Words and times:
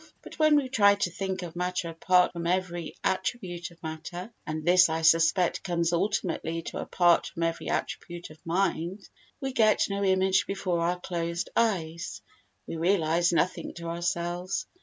But 0.23 0.39
when 0.39 0.55
we 0.55 0.67
try 0.67 0.95
to 0.95 1.11
think 1.11 1.43
of 1.43 1.55
matter 1.55 1.87
apart 1.87 2.33
from 2.33 2.47
every 2.47 2.95
attribute 3.03 3.69
of 3.69 3.83
matter 3.83 4.33
(and 4.47 4.65
this 4.65 4.89
I 4.89 5.03
suspect 5.03 5.61
comes 5.63 5.93
ultimately 5.93 6.63
to 6.63 6.79
"apart 6.79 7.27
from 7.27 7.43
every 7.43 7.69
attribute 7.69 8.31
of 8.31 8.43
mind") 8.43 9.07
we 9.41 9.53
get 9.53 9.85
no 9.91 10.03
image 10.03 10.47
before 10.47 10.79
our 10.79 10.99
closed 10.99 11.51
eyes—we 11.55 12.77
realise 12.77 13.31
nothing 13.31 13.75
to 13.75 13.89
ourselves. 13.89 14.65